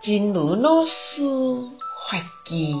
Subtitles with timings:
[0.00, 0.92] 真如老师
[2.08, 2.18] 法
[2.52, 2.72] 语，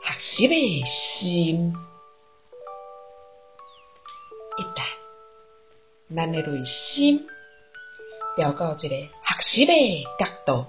[0.00, 0.54] 学习的
[0.86, 1.74] 心，
[4.56, 4.84] 一旦
[6.14, 7.26] 咱的内心
[8.36, 9.08] 调到一个学
[9.40, 9.72] 习的
[10.20, 10.66] 角度，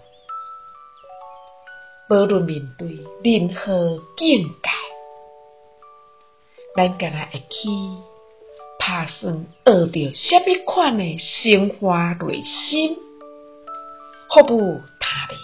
[2.09, 2.87] 无论面对
[3.23, 4.69] 任何境界，
[6.75, 7.69] 咱敢若会去
[8.79, 11.95] 打算学着什么款的生活
[12.25, 12.97] 内心，
[14.29, 15.37] 服务他人。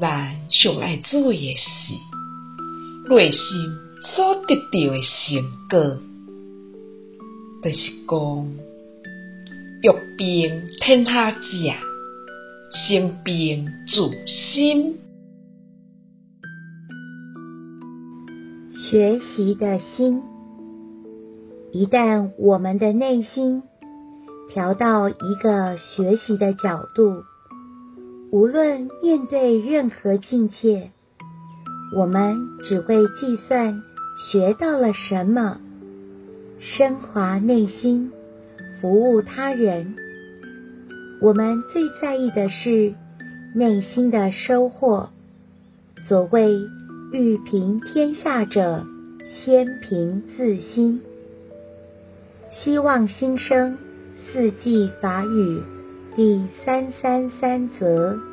[0.00, 1.64] 咱上爱做的是，
[3.08, 3.40] 内心
[4.02, 5.98] 所得到的成果，
[7.62, 8.46] 就是讲，
[9.82, 11.40] 欲辨天下者，
[12.70, 14.98] 先辨自心。
[18.90, 20.22] 学习的心，
[21.72, 23.62] 一旦我们的内心
[24.58, 27.22] 调到一个学习的角度，
[28.32, 30.90] 无论面对任何境界，
[31.94, 33.84] 我们只会计算
[34.18, 35.60] 学到了什么，
[36.58, 38.10] 升华内心，
[38.80, 39.94] 服务他人。
[41.22, 42.94] 我们最在意的是
[43.54, 45.10] 内心的收获。
[46.08, 46.58] 所谓。
[47.10, 48.84] 欲平天下者，
[49.24, 51.00] 先平自心。
[52.52, 53.78] 希望新生
[54.30, 55.62] 四季法语
[56.14, 58.27] 第三三三则。